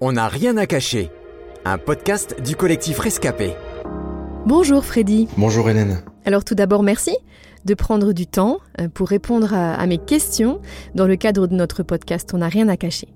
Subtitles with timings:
[0.00, 1.10] On n'a rien à cacher.
[1.64, 3.54] Un podcast du collectif Rescapé.
[4.44, 5.28] Bonjour Freddy.
[5.36, 6.02] Bonjour Hélène.
[6.24, 7.16] Alors tout d'abord merci
[7.64, 10.60] de prendre du temps euh, pour répondre à, à mes questions
[10.94, 13.08] dans le cadre de notre podcast On n'a rien à cacher.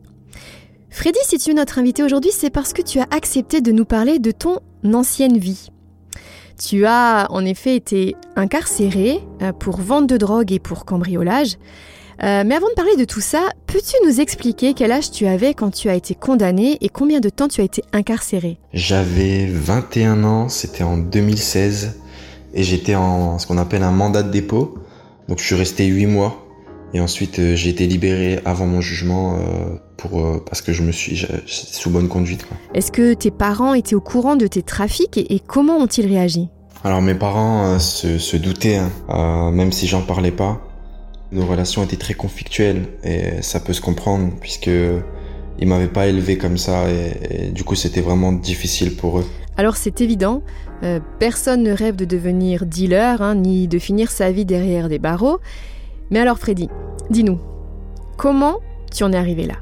[0.89, 3.85] Freddy, si tu es notre invité aujourd'hui, c'est parce que tu as accepté de nous
[3.85, 5.71] parler de ton ancienne vie.
[6.59, 11.57] Tu as en effet été incarcéré euh, pour vente de drogue et pour cambriolage.
[12.23, 15.55] Euh, mais avant de parler de tout ça, peux-tu nous expliquer quel âge tu avais
[15.55, 20.25] quand tu as été condamné et combien de temps tu as été incarcéré J'avais 21
[20.25, 22.01] ans, c'était en 2016,
[22.55, 24.79] et j'étais en ce qu'on appelle un mandat de dépôt.
[25.29, 26.45] Donc je suis resté 8 mois,
[26.95, 30.93] et ensuite euh, j'ai été libéré avant mon jugement euh, pour, parce que je me
[30.93, 32.47] suis sous bonne conduite.
[32.75, 36.49] Est-ce que tes parents étaient au courant de tes trafics et, et comment ont-ils réagi?
[36.85, 40.61] Alors mes parents euh, se, se doutaient, hein, euh, même si j'en parlais pas.
[41.31, 44.71] Nos relations étaient très conflictuelles et ça peut se comprendre puisque
[45.59, 49.27] ils m'avaient pas élevé comme ça et, et du coup c'était vraiment difficile pour eux.
[49.59, 50.43] Alors c'est évident,
[50.85, 55.01] euh, personne ne rêve de devenir dealer, hein, ni de finir sa vie derrière des
[55.01, 55.41] barreaux.
[56.11, 56.69] Mais alors Freddy,
[57.11, 57.41] dis-nous,
[58.17, 58.61] comment
[58.95, 59.57] tu en es arrivé là?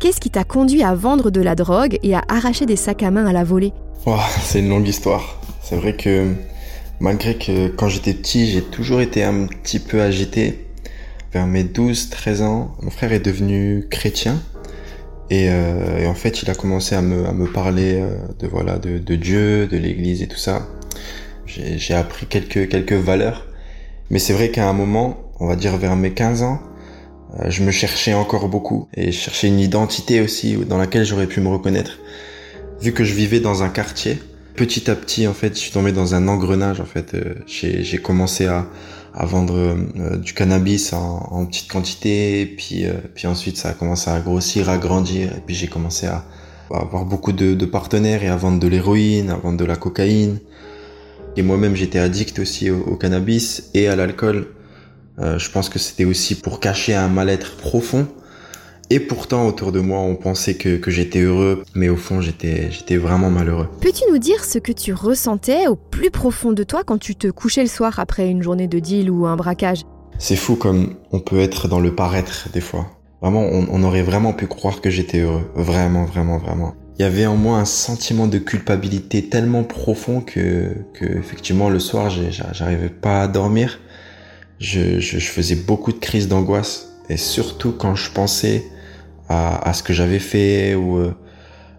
[0.00, 3.10] Qu'est-ce qui t'a conduit à vendre de la drogue et à arracher des sacs à
[3.10, 3.72] main à la volée?
[4.40, 5.40] C'est une longue histoire.
[5.62, 6.32] C'est vrai que
[6.98, 10.63] malgré que quand j'étais petit, j'ai toujours été un petit peu agité.
[11.34, 14.40] Vers mes 12-13 ans, mon frère est devenu chrétien.
[15.30, 18.46] Et, euh, et en fait, il a commencé à me, à me parler euh, de
[18.46, 20.68] voilà de, de Dieu, de l'Église et tout ça.
[21.46, 23.48] J'ai appris quelques quelques valeurs.
[24.10, 26.60] Mais c'est vrai qu'à un moment, on va dire vers mes 15 ans,
[27.40, 31.26] euh, je me cherchais encore beaucoup et je cherchais une identité aussi dans laquelle j'aurais
[31.26, 31.98] pu me reconnaître.
[32.80, 34.20] Vu que je vivais dans un quartier,
[34.54, 37.14] petit à petit en fait, je suis tombé dans un engrenage en fait.
[37.14, 38.68] Euh, j'ai commencé à,
[39.14, 43.72] à vendre euh, du cannabis en, en petite quantité, puis euh, puis ensuite ça a
[43.72, 46.24] commencé à grossir, à grandir, et puis j'ai commencé à,
[46.72, 49.76] à avoir beaucoup de, de partenaires et à vendre de l'héroïne, à vendre de la
[49.76, 50.38] cocaïne.
[51.36, 54.48] Et moi-même j'étais addict aussi au, au cannabis et à l'alcool.
[55.20, 58.08] Euh, je pense que c'était aussi pour cacher un mal-être profond.
[58.90, 62.70] Et pourtant, autour de moi, on pensait que, que j'étais heureux, mais au fond, j'étais,
[62.70, 63.68] j'étais vraiment malheureux.
[63.80, 67.28] Peux-tu nous dire ce que tu ressentais au plus profond de toi quand tu te
[67.28, 69.82] couchais le soir après une journée de deal ou un braquage?
[70.18, 72.86] C'est fou comme on peut être dans le paraître des fois.
[73.22, 75.50] Vraiment, on, on aurait vraiment pu croire que j'étais heureux.
[75.54, 76.74] Vraiment, vraiment, vraiment.
[76.98, 81.78] Il y avait en moi un sentiment de culpabilité tellement profond que, que effectivement, le
[81.78, 83.80] soir, j'arrivais pas à dormir.
[84.60, 86.90] Je, je, je faisais beaucoup de crises d'angoisse.
[87.08, 88.64] Et surtout quand je pensais
[89.28, 91.14] à, à ce que j'avais fait ou, euh,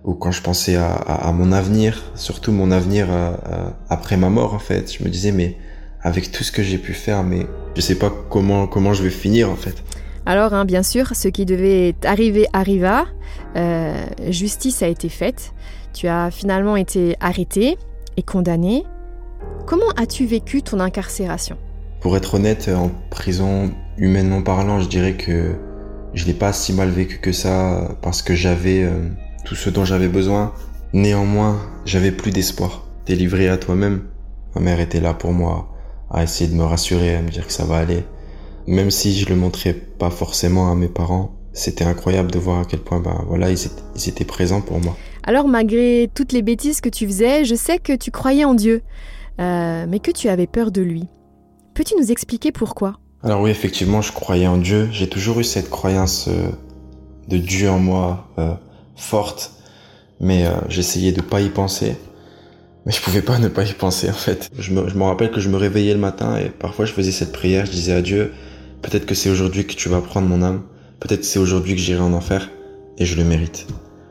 [0.03, 4.17] ou quand je pensais à, à, à mon avenir, surtout mon avenir euh, euh, après
[4.17, 4.91] ma mort en fait.
[4.97, 5.57] Je me disais mais
[6.01, 9.09] avec tout ce que j'ai pu faire, mais je sais pas comment comment je vais
[9.09, 9.83] finir en fait.
[10.27, 13.05] Alors, hein, bien sûr, ce qui devait arriver arriva.
[13.55, 15.53] Euh, justice a été faite.
[15.93, 17.77] Tu as finalement été arrêté
[18.17, 18.83] et condamné.
[19.67, 21.57] Comment as-tu vécu ton incarcération?
[22.01, 25.55] Pour être honnête, en prison, humainement parlant, je dirais que
[26.15, 29.09] je l'ai pas si mal vécu que ça parce que j'avais euh,
[29.43, 30.53] tout ce dont j'avais besoin.
[30.93, 32.87] Néanmoins, j'avais plus d'espoir.
[33.03, 34.05] T'es livré à toi-même.
[34.55, 35.75] Ma mère était là pour moi,
[36.09, 38.03] à essayer de me rassurer, à me dire que ça va aller.
[38.65, 42.65] Même si je le montrais pas forcément à mes parents, c'était incroyable de voir à
[42.65, 44.95] quel point, ben voilà, ils étaient, ils étaient présents pour moi.
[45.23, 48.81] Alors, malgré toutes les bêtises que tu faisais, je sais que tu croyais en Dieu,
[49.41, 51.07] euh, mais que tu avais peur de lui.
[51.73, 52.99] Peux-tu nous expliquer pourquoi?
[53.25, 54.87] Alors oui, effectivement, je croyais en Dieu.
[54.91, 56.49] J'ai toujours eu cette croyance euh,
[57.27, 58.53] de Dieu en moi euh,
[58.95, 59.53] forte,
[60.19, 61.95] mais euh, j'essayais de pas y penser.
[62.85, 64.51] Mais je pouvais pas ne pas y penser en fait.
[64.59, 67.11] Je me, je me rappelle que je me réveillais le matin et parfois je faisais
[67.11, 67.65] cette prière.
[67.65, 68.31] Je disais à Dieu,
[68.83, 70.61] peut-être que c'est aujourd'hui que tu vas prendre mon âme.
[70.99, 72.51] Peut-être c'est aujourd'hui que j'irai en enfer
[72.99, 73.65] et je le mérite.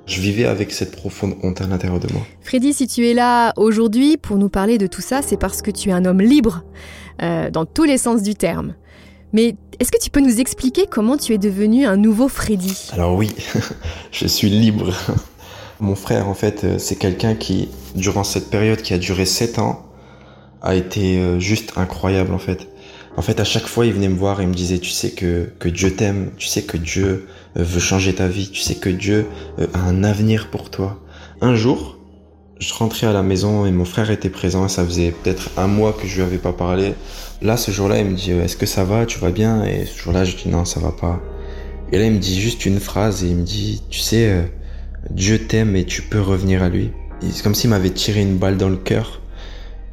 [0.07, 2.23] Je vivais avec cette profonde honte à l'intérieur de moi.
[2.41, 5.71] Freddy, si tu es là aujourd'hui pour nous parler de tout ça, c'est parce que
[5.71, 6.65] tu es un homme libre,
[7.21, 8.75] dans tous les sens du terme.
[9.35, 12.91] Mais est-ce que tu peux nous expliquer comment tu es devenu un nouveau Freddy?
[12.93, 13.35] Alors oui,
[14.13, 14.95] je suis libre.
[15.81, 19.59] Mon frère, en fait, euh, c'est quelqu'un qui, durant cette période qui a duré 7
[19.59, 19.87] ans,
[20.63, 22.69] a été euh, juste incroyable, en fait.
[23.17, 25.51] En fait, à chaque fois, il venait me voir et me disait, tu sais que,
[25.59, 27.27] que Dieu t'aime, tu sais que Dieu
[27.57, 29.27] euh, veut changer ta vie, tu sais que Dieu
[29.59, 31.01] a un avenir pour toi.
[31.41, 31.99] Un jour,
[32.59, 35.93] je rentrais à la maison et mon frère était présent ça faisait peut-être un mois
[35.93, 36.95] que je lui avais pas parlé.
[37.43, 39.65] Là, ce jour-là, il me dit, euh, est-ce que ça va, tu vas bien?
[39.65, 41.21] Et ce jour-là, je dis, non, ça va pas.
[41.93, 44.43] Et là, il me dit juste une phrase et il me dit, tu sais, euh,
[45.11, 46.91] Dieu t'aime et tu peux revenir à lui.
[47.31, 49.21] C'est comme s'il m'avait tiré une balle dans le cœur.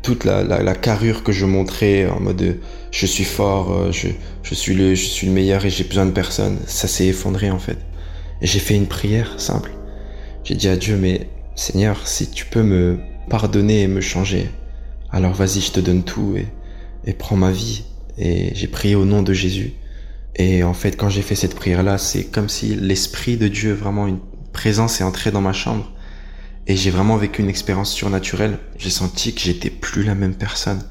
[0.02, 2.54] Toute la, la, la carrure que je montrais en mode euh,
[2.92, 4.08] je suis fort, je,
[4.44, 7.52] je, suis le, je suis le meilleur et j'ai besoin de personne, ça s'est effondré
[7.52, 7.78] en fait.
[8.42, 9.72] Et j'ai fait une prière simple.
[10.44, 13.00] J'ai dit à Dieu, mais Seigneur, si tu peux me
[13.30, 14.50] pardonner et me changer,
[15.12, 16.48] alors vas-y, je te donne tout et,
[17.06, 17.84] et prends ma vie.
[18.18, 19.74] Et j'ai prié au nom de Jésus.
[20.36, 24.08] Et en fait, quand j'ai fait cette prière-là, c'est comme si l'Esprit de Dieu, vraiment
[24.08, 24.20] une
[24.54, 25.92] présence est entrée dans ma chambre.
[26.68, 28.60] Et j'ai vraiment vécu une expérience surnaturelle.
[28.78, 30.84] J'ai senti que j'étais plus la même personne.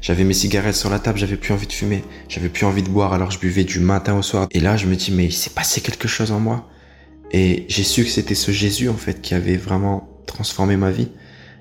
[0.00, 2.88] J'avais mes cigarettes sur la table, j'avais plus envie de fumer, j'avais plus envie de
[2.88, 4.48] boire, alors je buvais du matin au soir.
[4.50, 6.68] Et là, je me dis, mais il s'est passé quelque chose en moi.
[7.32, 11.08] Et j'ai su que c'était ce Jésus, en fait, qui avait vraiment transformé ma vie.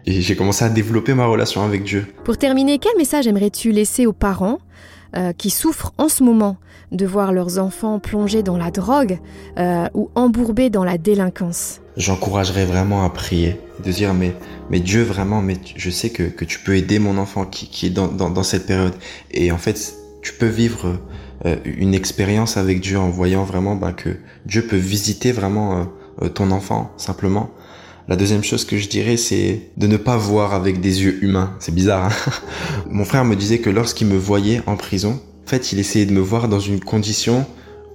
[0.06, 2.08] Et j'ai commencé à développer ma relation avec Dieu.
[2.24, 4.60] Pour terminer, quel message aimerais-tu laisser aux parents
[5.16, 6.58] euh, qui souffrent en ce moment
[6.92, 9.20] de voir leurs enfants plongés dans la drogue
[9.58, 11.82] euh, ou embourbés dans la délinquance?
[11.98, 14.34] J'encouragerais vraiment à prier, de dire mais,
[14.70, 17.86] mais Dieu vraiment, mais je sais que, que tu peux aider mon enfant qui, qui
[17.88, 18.94] est dans, dans, dans cette période.
[19.32, 21.00] Et en fait, tu peux vivre
[21.66, 25.88] une expérience avec Dieu en voyant vraiment bah, que Dieu peut visiter vraiment
[26.22, 27.52] euh, ton enfant simplement.
[28.08, 31.56] La deuxième chose que je dirais, c'est de ne pas voir avec des yeux humains.
[31.60, 32.06] C'est bizarre.
[32.06, 32.32] Hein
[32.90, 36.12] Mon frère me disait que lorsqu'il me voyait en prison, en fait, il essayait de
[36.12, 37.46] me voir dans une condition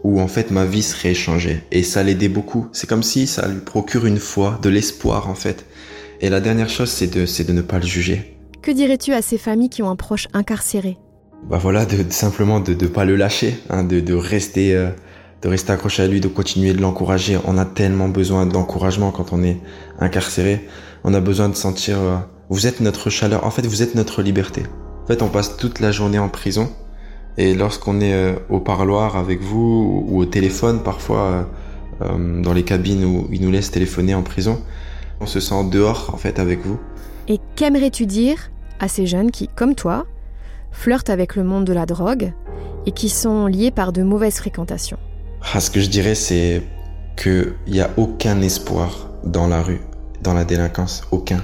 [0.05, 1.63] où en fait ma vie serait échangée.
[1.73, 2.69] Et ça l'aidait beaucoup.
[2.73, 5.67] C'est comme si ça lui procure une foi, de l'espoir en fait.
[6.21, 8.37] Et la dernière chose, c'est de, c'est de ne pas le juger.
[8.63, 10.97] Que dirais-tu à ces familles qui ont un proche incarcéré?
[11.45, 14.75] Bah voilà, de, simplement de ne pas le lâcher, hein, de, rester...
[14.75, 14.91] Euh,
[15.43, 17.39] de rester accroché à lui, de continuer de l'encourager.
[17.45, 19.59] On a tellement besoin d'encouragement quand on est
[20.01, 20.67] incarcéré.
[21.05, 22.17] On a besoin de sentir, euh,
[22.49, 23.45] vous êtes notre chaleur.
[23.45, 24.63] En fait, vous êtes notre liberté.
[25.05, 26.73] En fait, on passe toute la journée en prison.
[27.37, 31.49] Et lorsqu'on est euh, au parloir avec vous ou au téléphone, parfois
[32.01, 34.61] dans les cabines où ils nous laissent téléphoner en prison,
[35.21, 36.79] on se sent dehors en fait avec vous.
[37.29, 38.51] Et qu'aimerais-tu dire
[38.81, 40.07] à ces jeunes qui, comme toi,
[40.77, 42.33] flirtent avec le monde de la drogue
[42.87, 44.99] et qui sont liés par de mauvaises fréquentations
[45.55, 46.63] ah, ce que je dirais, c'est
[47.17, 49.81] qu'il n'y a aucun espoir dans la rue,
[50.23, 51.43] dans la délinquance, aucun.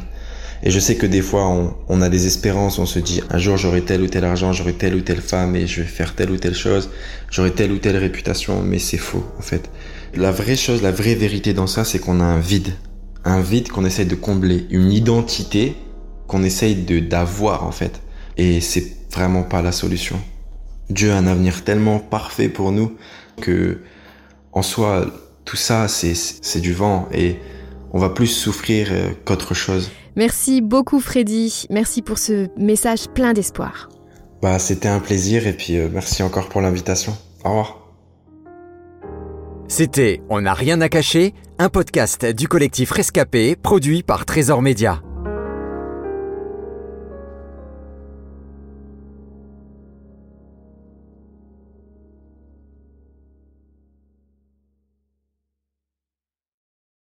[0.64, 1.48] Et je sais que des fois,
[1.88, 4.74] on, a des espérances, on se dit, un jour j'aurai tel ou tel argent, j'aurai
[4.74, 6.90] telle ou telle femme et je vais faire telle ou telle chose,
[7.30, 9.70] j'aurai telle ou telle réputation, mais c'est faux, en fait.
[10.14, 12.72] La vraie chose, la vraie vérité dans ça, c'est qu'on a un vide.
[13.24, 15.76] Un vide qu'on essaye de combler, une identité
[16.26, 18.00] qu'on essaye d'avoir, en fait.
[18.36, 20.18] Et c'est vraiment pas la solution.
[20.90, 22.96] Dieu a un avenir tellement parfait pour nous
[23.40, 23.80] que
[24.52, 25.06] en soi,
[25.44, 27.36] tout ça, c'est du vent et
[27.92, 29.90] on va plus souffrir euh, qu'autre chose.
[30.16, 33.88] Merci beaucoup Freddy, merci pour ce message plein d'espoir.
[34.42, 37.16] Bah, c'était un plaisir et puis euh, merci encore pour l'invitation.
[37.44, 37.78] Au revoir.
[39.68, 45.00] C'était On n'a rien à cacher, un podcast du collectif Rescapé produit par Trésor Média.